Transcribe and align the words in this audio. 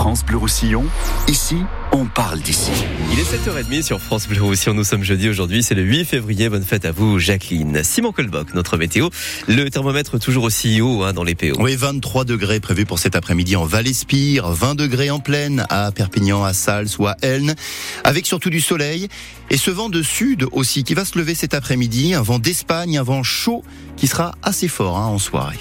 France 0.00 0.24
Bleu 0.24 0.38
Roussillon, 0.38 0.86
ici, 1.28 1.58
on 1.92 2.06
parle 2.06 2.40
d'ici. 2.40 2.70
Il 3.12 3.18
est 3.20 3.22
7h30 3.22 3.82
sur 3.82 4.00
France 4.00 4.28
Bleu 4.28 4.42
Roussillon. 4.42 4.72
Nous 4.72 4.82
sommes 4.82 5.04
jeudi 5.04 5.28
aujourd'hui, 5.28 5.62
c'est 5.62 5.74
le 5.74 5.82
8 5.82 6.06
février. 6.06 6.48
Bonne 6.48 6.64
fête 6.64 6.86
à 6.86 6.90
vous, 6.90 7.18
Jacqueline. 7.18 7.82
Simon 7.84 8.10
Colboc, 8.10 8.54
notre 8.54 8.78
météo. 8.78 9.10
Le 9.46 9.68
thermomètre 9.68 10.18
toujours 10.18 10.44
aussi 10.44 10.80
haut 10.80 11.02
hein, 11.02 11.12
dans 11.12 11.22
les 11.22 11.34
PO. 11.34 11.52
Oui, 11.58 11.76
23 11.76 12.24
degrés 12.24 12.60
prévus 12.60 12.86
pour 12.86 12.98
cet 12.98 13.14
après-midi 13.14 13.56
en 13.56 13.66
Val-Espire, 13.66 14.48
20 14.48 14.74
degrés 14.74 15.10
en 15.10 15.20
plaine 15.20 15.66
à 15.68 15.92
Perpignan, 15.92 16.44
à 16.44 16.54
Sals 16.54 16.96
ou 16.98 17.06
à 17.06 17.16
Elne, 17.20 17.54
avec 18.02 18.24
surtout 18.24 18.48
du 18.48 18.62
soleil. 18.62 19.08
Et 19.50 19.58
ce 19.58 19.70
vent 19.70 19.90
de 19.90 20.02
sud 20.02 20.46
aussi 20.52 20.82
qui 20.82 20.94
va 20.94 21.04
se 21.04 21.18
lever 21.18 21.34
cet 21.34 21.52
après-midi, 21.52 22.14
un 22.14 22.22
vent 22.22 22.38
d'Espagne, 22.38 22.96
un 22.96 23.02
vent 23.02 23.22
chaud 23.22 23.62
qui 23.98 24.06
sera 24.06 24.34
assez 24.42 24.66
fort 24.66 24.96
hein, 24.96 25.08
en 25.08 25.18
soirée. 25.18 25.58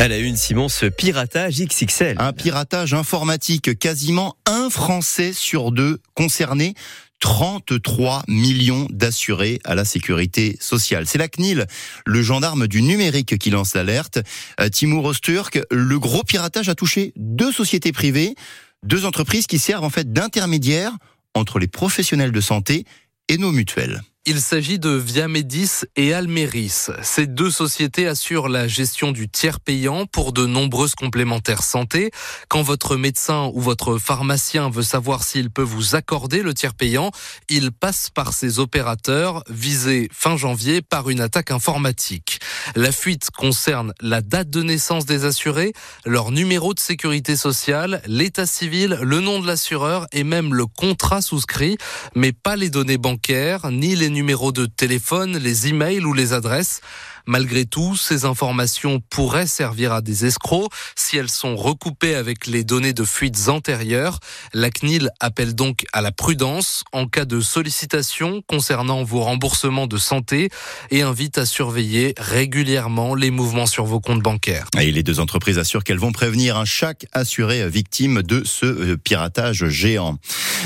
Elle 0.00 0.12
a 0.12 0.18
une, 0.18 0.36
Simon, 0.36 0.68
ce 0.68 0.86
piratage 0.86 1.60
XXL. 1.60 2.14
Un 2.20 2.32
piratage 2.32 2.94
informatique, 2.94 3.76
quasiment 3.80 4.36
un 4.46 4.70
Français 4.70 5.32
sur 5.32 5.72
deux 5.72 5.98
concerné. 6.14 6.74
33 7.18 8.22
millions 8.28 8.86
d'assurés 8.90 9.58
à 9.64 9.74
la 9.74 9.84
sécurité 9.84 10.56
sociale. 10.60 11.08
C'est 11.08 11.18
la 11.18 11.26
CNIL, 11.26 11.66
le 12.06 12.22
gendarme 12.22 12.68
du 12.68 12.80
numérique 12.80 13.38
qui 13.38 13.50
lance 13.50 13.74
l'alerte. 13.74 14.20
Euh, 14.60 14.68
Timur 14.68 15.04
Osturk, 15.04 15.60
le 15.72 15.98
gros 15.98 16.22
piratage 16.22 16.68
a 16.68 16.76
touché 16.76 17.12
deux 17.16 17.50
sociétés 17.50 17.90
privées, 17.90 18.36
deux 18.84 19.04
entreprises 19.04 19.48
qui 19.48 19.58
servent 19.58 19.82
en 19.82 19.90
fait 19.90 20.12
d'intermédiaires 20.12 20.92
entre 21.34 21.58
les 21.58 21.66
professionnels 21.66 22.30
de 22.30 22.40
santé 22.40 22.84
et 23.28 23.36
nos 23.36 23.50
mutuelles. 23.50 24.00
Il 24.30 24.42
s'agit 24.42 24.78
de 24.78 24.90
Viamedis 24.90 25.86
et 25.96 26.12
Almeris. 26.12 26.88
Ces 27.00 27.26
deux 27.26 27.50
sociétés 27.50 28.06
assurent 28.06 28.50
la 28.50 28.68
gestion 28.68 29.10
du 29.10 29.26
tiers 29.26 29.58
payant 29.58 30.04
pour 30.04 30.34
de 30.34 30.44
nombreuses 30.44 30.94
complémentaires 30.94 31.62
santé. 31.62 32.10
Quand 32.48 32.60
votre 32.60 32.96
médecin 32.96 33.50
ou 33.54 33.62
votre 33.62 33.96
pharmacien 33.96 34.68
veut 34.68 34.82
savoir 34.82 35.24
s'il 35.24 35.50
peut 35.50 35.62
vous 35.62 35.94
accorder 35.94 36.42
le 36.42 36.52
tiers 36.52 36.74
payant, 36.74 37.10
il 37.48 37.72
passe 37.72 38.10
par 38.10 38.34
ces 38.34 38.58
opérateurs 38.58 39.44
visés 39.48 40.10
fin 40.12 40.36
janvier 40.36 40.82
par 40.82 41.08
une 41.08 41.22
attaque 41.22 41.50
informatique. 41.50 42.38
La 42.76 42.92
fuite 42.92 43.30
concerne 43.34 43.94
la 44.02 44.20
date 44.20 44.50
de 44.50 44.62
naissance 44.62 45.06
des 45.06 45.24
assurés, 45.24 45.72
leur 46.04 46.32
numéro 46.32 46.74
de 46.74 46.80
sécurité 46.80 47.34
sociale, 47.34 48.02
l'état 48.04 48.44
civil, 48.44 48.98
le 49.00 49.20
nom 49.20 49.40
de 49.40 49.46
l'assureur 49.46 50.06
et 50.12 50.22
même 50.22 50.52
le 50.52 50.66
contrat 50.66 51.22
souscrit, 51.22 51.78
mais 52.14 52.32
pas 52.32 52.56
les 52.56 52.68
données 52.68 52.98
bancaires 52.98 53.70
ni 53.70 53.96
les 53.96 54.17
numéros 54.18 54.50
de 54.50 54.66
téléphone, 54.66 55.38
les 55.38 55.68
emails 55.68 56.04
ou 56.04 56.12
les 56.12 56.32
adresses. 56.32 56.80
Malgré 57.28 57.66
tout, 57.66 57.94
ces 57.94 58.24
informations 58.24 59.02
pourraient 59.10 59.46
servir 59.46 59.92
à 59.92 60.00
des 60.00 60.24
escrocs 60.24 60.72
si 60.96 61.18
elles 61.18 61.28
sont 61.28 61.56
recoupées 61.56 62.14
avec 62.14 62.46
les 62.46 62.64
données 62.64 62.94
de 62.94 63.04
fuites 63.04 63.48
antérieures. 63.48 64.18
La 64.54 64.70
CNIL 64.70 65.10
appelle 65.20 65.54
donc 65.54 65.84
à 65.92 66.00
la 66.00 66.10
prudence 66.10 66.84
en 66.90 67.06
cas 67.06 67.26
de 67.26 67.42
sollicitation 67.42 68.40
concernant 68.46 69.04
vos 69.04 69.20
remboursements 69.20 69.86
de 69.86 69.98
santé 69.98 70.48
et 70.90 71.02
invite 71.02 71.36
à 71.36 71.44
surveiller 71.44 72.14
régulièrement 72.16 73.14
les 73.14 73.30
mouvements 73.30 73.66
sur 73.66 73.84
vos 73.84 74.00
comptes 74.00 74.22
bancaires. 74.22 74.66
Et 74.80 74.90
les 74.90 75.02
deux 75.02 75.20
entreprises 75.20 75.58
assurent 75.58 75.84
qu'elles 75.84 75.98
vont 75.98 76.12
prévenir 76.12 76.64
chaque 76.64 77.04
assuré 77.12 77.68
victime 77.68 78.22
de 78.22 78.42
ce 78.46 78.64
euh, 78.64 78.96
piratage 78.96 79.68
géant. 79.68 80.16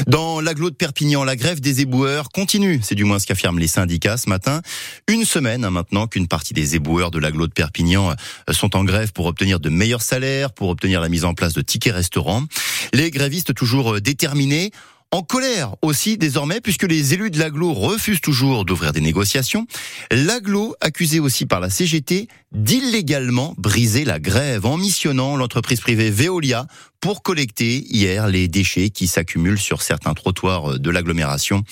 Dans 0.07 0.41
l'agglo 0.41 0.71
de 0.71 0.77
Perpignan, 0.77 1.25
la 1.25 1.35
grève 1.35 1.61
des 1.61 1.81
éboueurs 1.81 2.29
continue. 2.29 2.79
C'est 2.85 2.95
du 2.95 3.03
moins 3.03 3.19
ce 3.19 3.27
qu'affirment 3.27 3.59
les 3.59 3.67
syndicats 3.67 4.17
ce 4.17 4.29
matin. 4.29 4.63
Une 5.09 5.25
semaine 5.25 5.65
hein, 5.65 5.71
maintenant 5.71 6.07
qu'une 6.07 6.29
partie 6.29 6.52
des 6.53 6.77
éboueurs 6.77 7.11
de 7.11 7.19
l'agglo 7.19 7.47
de 7.47 7.53
Perpignan 7.53 8.11
euh, 8.11 8.53
sont 8.53 8.77
en 8.77 8.85
grève 8.85 9.13
pour 9.13 9.27
obtenir 9.27 9.61
de 9.61 9.69
meilleurs 9.69 10.03
salaires, 10.03 10.53
pour 10.53 10.69
obtenir 10.69 11.01
la 11.01 11.09
mise 11.09 11.25
en 11.25 11.35
place 11.35 11.55
de 11.55 11.63
tickets 11.63 11.95
restaurants. 11.95 12.45
Les 12.93 13.11
grévistes 13.11 13.55
toujours 13.55 13.95
euh, 13.95 14.01
déterminés 14.01 14.71
en 15.13 15.23
colère 15.23 15.75
aussi 15.83 16.17
désormais 16.17 16.61
puisque 16.61 16.85
les 16.85 17.15
élus 17.15 17.31
de 17.31 17.39
l'aglo 17.39 17.73
refusent 17.75 18.23
toujours 18.23 18.65
d'ouvrir 18.65 18.93
des 18.93 19.03
négociations. 19.03 19.67
L'aglo 20.11 20.75
accusé 20.81 21.21
aussi 21.21 21.45
par 21.45 21.61
la 21.61 21.69
CGT 21.71 22.29
d'illégalement 22.53 23.55
briser 23.59 24.05
la 24.05 24.19
grève 24.19 24.65
en 24.67 24.79
missionnant 24.79 25.37
l'entreprise 25.37 25.81
privée 25.81 26.11
Veolia 26.11 26.67
pour 27.03 27.23
collecter 27.23 27.85
hier 27.91 28.29
les 28.29 28.47
déchets 28.47 28.89
qui 28.91 29.09
s'accumulent 29.09 29.59
sur 29.59 29.83
certains 29.83 30.15
trottoirs 30.15 30.79
de 30.79 30.91
l'agglomération. 30.91 31.65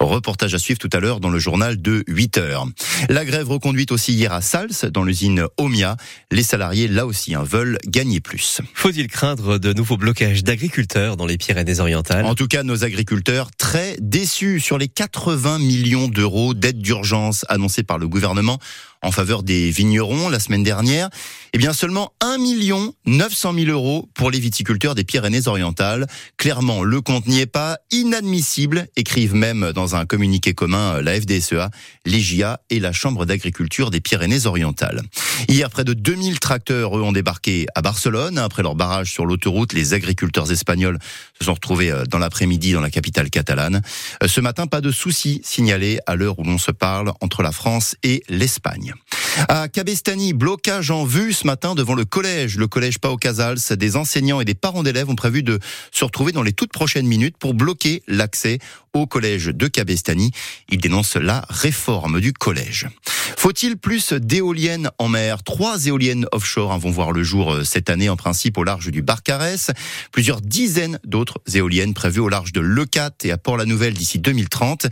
Reportage 0.00 0.54
à 0.54 0.58
suivre 0.58 0.78
tout 0.78 0.88
à 0.94 1.00
l'heure 1.00 1.20
dans 1.20 1.28
le 1.28 1.38
journal 1.38 1.80
de 1.80 2.02
8 2.08 2.38
heures. 2.38 2.66
La 3.10 3.26
grève 3.26 3.50
reconduite 3.50 3.92
aussi 3.92 4.14
hier 4.14 4.32
à 4.32 4.40
Sals, 4.40 4.90
dans 4.90 5.04
l'usine 5.04 5.44
Omia. 5.58 5.98
Les 6.30 6.42
salariés, 6.42 6.88
là 6.88 7.04
aussi, 7.04 7.34
hein, 7.34 7.44
veulent 7.44 7.78
gagner 7.86 8.20
plus. 8.20 8.62
Faut-il 8.72 9.08
craindre 9.08 9.58
de 9.58 9.74
nouveaux 9.74 9.98
blocages 9.98 10.44
d'agriculteurs 10.44 11.18
dans 11.18 11.26
les 11.26 11.36
Pyrénées-Orientales? 11.36 12.24
En 12.24 12.34
tout 12.34 12.48
cas, 12.48 12.62
nos 12.62 12.82
agriculteurs 12.82 13.50
très 13.58 13.98
déçus 14.00 14.60
sur 14.60 14.78
les 14.78 14.88
80 14.88 15.58
millions 15.58 16.08
d'euros 16.08 16.54
d'aide 16.54 16.78
d'urgence 16.78 17.44
annoncés 17.50 17.82
par 17.82 17.98
le 17.98 18.08
gouvernement 18.08 18.58
en 19.02 19.10
faveur 19.10 19.42
des 19.42 19.70
vignerons 19.70 20.28
la 20.28 20.40
semaine 20.40 20.62
dernière, 20.62 21.08
eh 21.52 21.58
bien 21.58 21.72
seulement 21.72 22.12
1 22.20 22.38
million 22.38 22.94
900 23.06 23.54
000 23.54 23.70
euros 23.70 24.08
pour 24.14 24.30
les 24.30 24.38
viticulteurs 24.38 24.94
des 24.94 25.04
Pyrénées-Orientales. 25.04 26.06
Clairement, 26.36 26.82
le 26.82 27.00
compte 27.00 27.26
n'y 27.26 27.40
est 27.40 27.46
pas 27.46 27.78
inadmissible, 27.90 28.86
écrivent 28.96 29.34
même 29.34 29.72
dans 29.72 29.96
un 29.96 30.06
communiqué 30.06 30.54
commun 30.54 30.96
euh, 30.96 31.02
la 31.02 31.20
FDSEA, 31.20 31.70
l'EGIA 32.04 32.60
et 32.70 32.78
la 32.78 32.92
Chambre 32.92 33.24
d'agriculture 33.24 33.90
des 33.90 34.00
Pyrénées-Orientales. 34.00 35.02
Hier, 35.48 35.70
près 35.70 35.84
de 35.84 35.94
2000 35.94 36.38
tracteurs, 36.38 36.96
eux, 36.96 37.02
ont 37.02 37.12
débarqué 37.12 37.66
à 37.74 37.82
Barcelone. 37.82 38.38
Après 38.38 38.62
leur 38.62 38.74
barrage 38.74 39.10
sur 39.10 39.26
l'autoroute, 39.26 39.72
les 39.72 39.94
agriculteurs 39.94 40.52
espagnols 40.52 40.98
se 41.38 41.46
sont 41.46 41.54
retrouvés 41.54 41.90
euh, 41.90 42.04
dans 42.04 42.18
l'après-midi 42.18 42.72
dans 42.72 42.80
la 42.80 42.90
capitale 42.90 43.30
catalane. 43.30 43.82
Euh, 44.22 44.28
ce 44.28 44.40
matin, 44.40 44.66
pas 44.66 44.80
de 44.80 44.90
soucis 44.90 45.40
signalés 45.44 46.00
à 46.06 46.16
l'heure 46.16 46.38
où 46.38 46.44
l'on 46.44 46.58
se 46.58 46.70
parle 46.70 47.12
entre 47.20 47.42
la 47.42 47.52
France 47.52 47.96
et 48.02 48.22
l'Espagne. 48.28 48.89
Украине. 48.90 49.29
À 49.48 49.68
Cabestany, 49.68 50.32
blocage 50.32 50.90
en 50.90 51.04
vue 51.04 51.32
ce 51.32 51.46
matin 51.46 51.74
devant 51.74 51.94
le 51.94 52.04
collège, 52.04 52.56
le 52.56 52.66
collège 52.66 52.98
Pau 52.98 53.16
Casals. 53.16 53.58
Des 53.76 53.96
enseignants 53.96 54.40
et 54.40 54.44
des 54.44 54.54
parents 54.54 54.82
d'élèves 54.82 55.08
ont 55.08 55.16
prévu 55.16 55.42
de 55.42 55.58
se 55.92 56.04
retrouver 56.04 56.32
dans 56.32 56.42
les 56.42 56.52
toutes 56.52 56.72
prochaines 56.72 57.06
minutes 57.06 57.36
pour 57.38 57.54
bloquer 57.54 58.02
l'accès 58.06 58.58
au 58.92 59.06
collège 59.06 59.46
de 59.46 59.68
Cabestany. 59.68 60.32
Ils 60.68 60.80
dénoncent 60.80 61.16
la 61.16 61.44
réforme 61.48 62.20
du 62.20 62.32
collège. 62.32 62.88
Faut-il 63.36 63.76
plus 63.76 64.12
d'éoliennes 64.12 64.90
en 64.98 65.08
mer? 65.08 65.42
Trois 65.42 65.86
éoliennes 65.86 66.26
offshore 66.32 66.72
hein, 66.72 66.78
vont 66.78 66.90
voir 66.90 67.12
le 67.12 67.22
jour 67.22 67.52
euh, 67.52 67.64
cette 67.64 67.88
année 67.88 68.08
en 68.08 68.16
principe 68.16 68.58
au 68.58 68.64
large 68.64 68.90
du 68.90 69.02
Barcarès. 69.02 69.70
Plusieurs 70.12 70.40
dizaines 70.40 70.98
d'autres 71.04 71.38
éoliennes 71.54 71.94
prévues 71.94 72.20
au 72.20 72.28
large 72.28 72.52
de 72.52 72.60
Leucate 72.60 73.24
et 73.24 73.30
à 73.30 73.38
Port-la-Nouvelle 73.38 73.94
d'ici 73.94 74.18
2030. 74.18 74.86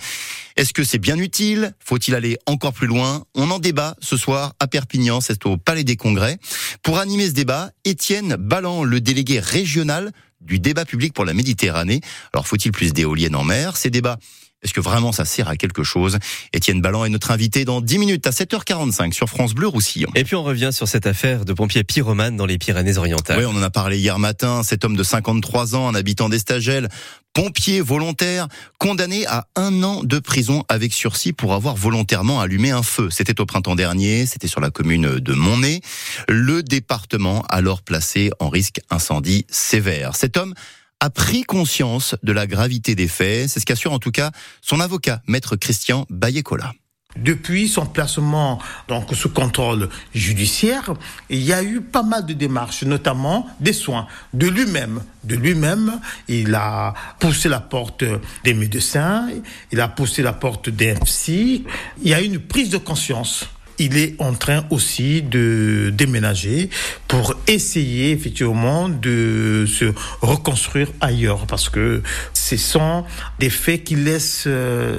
Est-ce 0.57 0.73
que 0.73 0.85
c'est 0.85 0.99
bien 0.99 1.19
utile? 1.19 1.73
Faut-il 1.85 2.15
aller 2.15 2.39
encore 2.47 2.73
plus 2.73 2.87
loin? 2.87 3.25
On 3.35 3.51
en 3.51 3.59
débat 3.59 3.97
ce 4.01 4.17
soir 4.17 4.28
à 4.35 4.67
Perpignan, 4.69 5.21
c'est 5.21 5.47
au 5.47 5.57
Palais 5.57 5.85
des 5.85 5.97
Congrès. 5.97 6.39
Pour 6.83 6.99
animer 6.99 7.27
ce 7.27 7.33
débat, 7.33 7.71
Étienne 7.85 8.37
Ballan, 8.37 8.85
le 8.85 9.01
délégué 9.01 9.41
régional 9.41 10.13
du 10.41 10.59
débat 10.61 10.85
public 10.85 11.13
pour 11.13 11.25
la 11.25 11.35
Méditerranée. 11.35 12.01
Alors 12.33 12.47
faut-il 12.47 12.73
plus 12.73 12.93
d'éoliennes 12.93 13.37
en 13.37 13.45
mer? 13.45 13.77
Ces 13.77 13.91
débats 13.91 14.19
est-ce 14.63 14.73
que 14.73 14.81
vraiment 14.81 15.13
ça 15.13 15.25
sert 15.25 15.49
à 15.49 15.57
quelque 15.57 15.85
chose? 15.85 16.19
Étienne 16.53 16.81
Ballan 16.81 17.05
est 17.05 17.11
notre 17.11 17.31
invité 17.31 17.65
dans 17.65 17.81
10 17.81 17.99
minutes 17.99 18.27
à 18.27 18.31
7h45 18.31 19.13
sur 19.13 19.29
France 19.29 19.55
Bleu 19.55 19.69
Roussillon. 19.69 20.11
Et 20.17 20.25
puis 20.25 20.35
on 20.35 20.43
revient 20.43 20.71
sur 20.73 20.89
cette 20.89 21.07
affaire 21.07 21.45
de 21.45 21.53
pompier 21.53 21.85
pyromane 21.85 22.37
dans 22.37 22.47
les 22.47 22.59
Pyrénées-Orientales. 22.59 23.39
Oui, 23.39 23.45
on 23.45 23.57
en 23.57 23.63
a 23.63 23.71
parlé 23.71 23.99
hier 23.99 24.19
matin. 24.19 24.63
Cet 24.65 24.85
homme 24.85 24.97
de 24.97 25.03
53 25.05 25.77
ans, 25.77 25.89
un 25.89 25.95
habitant 25.95 26.29
d'Estagel, 26.29 26.89
pompier 27.35 27.81
volontaire, 27.81 28.49
condamné 28.79 29.25
à 29.27 29.47
un 29.55 29.85
an 29.85 30.03
de 30.03 30.19
prison 30.19 30.65
avec 30.69 30.93
sursis 30.93 31.33
pour 31.33 31.55
avoir 31.55 31.77
volontairement 31.77 32.41
allumé 32.41 32.73
un 32.73 32.83
feu. 32.83 33.11
C'était 33.11 33.41
au 33.41 33.47
printemps 33.47 33.77
dernier, 33.77 34.27
c'était 34.27 34.49
sur 34.49 34.61
la 34.61 34.71
commune 34.71 35.21
de 35.21 35.33
Montnay. 35.35 35.81
Le 36.29 36.65
département 36.65 37.45
alors 37.49 37.83
placé 37.83 38.31
en 38.41 38.49
risque 38.49 38.81
incendie 38.91 39.47
sévère. 39.49 40.17
Cet 40.17 40.37
homme 40.37 40.55
a 41.01 41.11
pris 41.11 41.43
conscience 41.43 42.15
de 42.23 42.33
la 42.33 42.47
gravité 42.47 42.95
des 42.95 43.09
faits. 43.09 43.49
C'est 43.49 43.61
ce 43.61 43.67
qu'assure 43.67 43.93
en 43.93 43.99
tout 43.99 44.11
cas 44.11 44.31
son 44.61 44.81
avocat, 44.81 45.23
maître 45.27 45.57
Christian 45.57 46.07
Bayekola. 46.11 46.73
Depuis 47.17 47.69
son 47.69 47.87
placement 47.87 48.61
donc 48.87 49.15
sous 49.15 49.31
contrôle 49.31 49.89
judiciaire, 50.15 50.93
il 51.31 51.43
y 51.43 51.53
a 51.53 51.63
eu 51.63 51.81
pas 51.81 52.03
mal 52.03 52.27
de 52.27 52.35
démarches, 52.35 52.85
notamment 52.85 53.49
des 53.61 53.73
soins 53.73 54.07
de 54.35 54.47
lui-même. 54.47 55.03
De 55.25 55.35
lui-même, 55.35 56.01
il 56.29 56.55
a 56.55 56.93
poussé 57.19 57.49
la 57.49 57.61
porte 57.61 58.05
des 58.45 58.55
médecins, 58.55 59.29
il 59.73 59.81
a 59.81 59.89
poussé 59.89 60.23
la 60.23 60.35
porte 60.35 60.69
des 60.69 60.95
psy. 61.05 61.65
Il 62.03 62.11
y 62.11 62.15
a 62.15 62.21
eu 62.21 62.27
une 62.27 62.41
prise 62.41 62.71
de 62.71 62.79
conscience 62.79 63.47
il 63.79 63.97
est 63.97 64.15
en 64.19 64.35
train 64.35 64.65
aussi 64.71 65.23
de 65.23 65.93
déménager 65.95 66.71
pour 67.07 67.35
essayer 67.47 68.13
effectivement 68.13 68.89
de 68.89 69.65
se 69.67 69.93
reconstruire 70.21 70.89
ailleurs 71.01 71.47
parce 71.47 71.69
que 71.69 72.03
ce 72.33 72.57
sont 72.57 73.05
des 73.39 73.51
faits 73.51 73.85
qui 73.85 73.95
laissent 73.95 74.45
euh, 74.47 74.99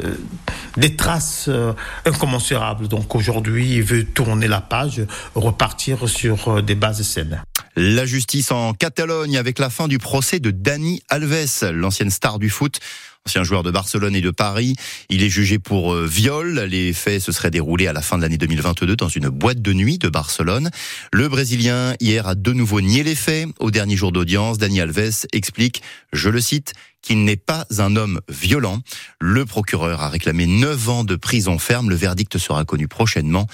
des 0.77 0.95
traces 0.95 1.45
euh, 1.47 1.73
incommensurables. 2.05 2.87
Donc 2.87 3.15
aujourd'hui, 3.15 3.75
il 3.75 3.83
veut 3.83 4.03
tourner 4.03 4.47
la 4.47 4.61
page, 4.61 5.01
repartir 5.35 6.07
sur 6.07 6.47
euh, 6.47 6.61
des 6.61 6.75
bases 6.75 7.01
saines. 7.01 7.41
La 7.75 8.05
justice 8.05 8.51
en 8.51 8.73
Catalogne 8.73 9.37
avec 9.37 9.59
la 9.59 9.69
fin 9.69 9.87
du 9.87 9.97
procès 9.99 10.39
de 10.39 10.51
Dani 10.51 11.01
Alves, 11.09 11.71
l'ancienne 11.71 12.09
star 12.09 12.39
du 12.39 12.49
foot 12.49 12.79
ancien 13.25 13.43
joueur 13.43 13.63
de 13.63 13.71
Barcelone 13.71 14.15
et 14.15 14.21
de 14.21 14.31
Paris. 14.31 14.75
Il 15.09 15.23
est 15.23 15.29
jugé 15.29 15.59
pour 15.59 15.93
euh, 15.93 16.07
viol. 16.07 16.59
Les 16.61 16.93
faits 16.93 17.21
se 17.21 17.31
seraient 17.31 17.51
déroulés 17.51 17.87
à 17.87 17.93
la 17.93 18.01
fin 18.01 18.17
de 18.17 18.23
l'année 18.23 18.37
2022 18.37 18.95
dans 18.95 19.07
une 19.07 19.29
boîte 19.29 19.61
de 19.61 19.73
nuit 19.73 19.97
de 19.97 20.09
Barcelone. 20.09 20.69
Le 21.13 21.27
Brésilien, 21.27 21.93
hier, 21.99 22.27
a 22.27 22.35
de 22.35 22.53
nouveau 22.53 22.81
nié 22.81 23.03
les 23.03 23.15
faits. 23.15 23.47
Au 23.59 23.71
dernier 23.71 23.95
jour 23.95 24.11
d'audience, 24.11 24.57
Dani 24.57 24.81
Alves 24.81 25.27
explique, 25.31 25.81
je 26.13 26.29
le 26.29 26.41
cite, 26.41 26.73
qu'il 27.01 27.23
n'est 27.23 27.37
pas 27.37 27.65
un 27.77 27.95
homme 27.95 28.19
violent. 28.29 28.79
Le 29.19 29.45
procureur 29.45 30.01
a 30.01 30.09
réclamé 30.09 30.47
9 30.47 30.89
ans 30.89 31.03
de 31.03 31.15
prison 31.15 31.59
ferme. 31.59 31.89
Le 31.89 31.95
verdict 31.95 32.37
sera 32.37 32.65
connu 32.65 32.87
prochainement. 32.87 33.47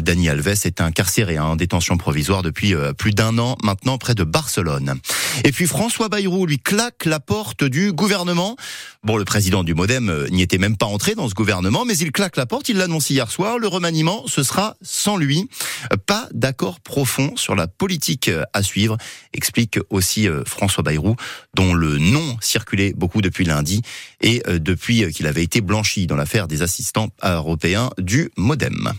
Dani 0.00 0.30
Alves 0.30 0.64
est 0.64 0.80
incarcéré 0.80 1.38
en 1.38 1.54
détention 1.54 1.98
provisoire 1.98 2.42
depuis 2.42 2.74
euh, 2.74 2.94
plus 2.94 3.10
d'un 3.10 3.36
an 3.38 3.56
maintenant 3.62 3.98
près 3.98 4.14
de 4.14 4.24
Barcelone. 4.24 4.94
Et 5.44 5.52
puis 5.52 5.66
François 5.66 6.08
Bayrou 6.08 6.46
lui 6.46 6.58
claque 6.58 7.04
la 7.04 7.20
porte 7.20 7.64
du 7.64 7.92
gouvernement. 7.92 8.56
Le 9.18 9.24
président 9.24 9.64
du 9.64 9.74
Modem 9.74 10.08
euh, 10.08 10.28
n'y 10.28 10.42
était 10.42 10.58
même 10.58 10.76
pas 10.76 10.86
entré 10.86 11.14
dans 11.14 11.28
ce 11.28 11.34
gouvernement, 11.34 11.84
mais 11.84 11.96
il 11.96 12.12
claque 12.12 12.36
la 12.36 12.46
porte, 12.46 12.68
il 12.68 12.76
l'annonce 12.76 13.10
hier 13.10 13.30
soir. 13.30 13.58
Le 13.58 13.68
remaniement, 13.68 14.24
ce 14.26 14.42
sera 14.42 14.76
sans 14.82 15.16
lui. 15.16 15.48
Pas 16.06 16.28
d'accord 16.32 16.80
profond 16.80 17.36
sur 17.36 17.54
la 17.54 17.66
politique 17.66 18.28
euh, 18.28 18.44
à 18.52 18.62
suivre, 18.62 18.96
explique 19.32 19.78
aussi 19.90 20.28
François 20.46 20.82
Bayrou, 20.82 21.16
dont 21.54 21.74
le 21.74 21.98
nom 21.98 22.36
circulait 22.40 22.92
beaucoup 22.92 23.22
depuis 23.22 23.44
lundi 23.44 23.82
et 24.20 24.42
depuis 24.48 25.10
qu'il 25.12 25.26
avait 25.26 25.42
été 25.42 25.60
blanchi 25.60 26.06
dans 26.06 26.16
l'affaire 26.16 26.48
des 26.48 26.62
assistants 26.62 27.08
européens 27.22 27.90
du 27.98 28.30
Modem. 28.36 28.92